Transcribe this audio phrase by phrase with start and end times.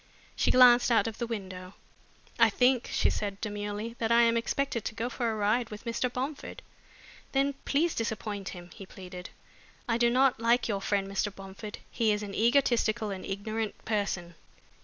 [0.35, 1.75] She glanced out of the window.
[2.39, 5.85] "I think," she said demurely, "that I am expected to go for a ride with
[5.85, 6.11] Mr.
[6.11, 6.63] Bomford."
[7.33, 9.29] "Then please disappoint him," he pleaded.
[9.87, 11.27] "I do not like your friend Mr.
[11.35, 11.77] Bomford.
[11.91, 14.33] He is an egotistical and ignorant person.